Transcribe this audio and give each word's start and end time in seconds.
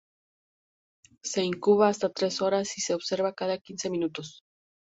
Se 1.21 1.43
incuba 1.43 1.87
hasta 1.87 2.09
tres 2.09 2.41
horas 2.41 2.75
y 2.75 2.81
se 2.81 2.95
observa 2.95 3.33
cada 3.35 3.59
quince 3.59 3.91
minutos. 3.91 4.41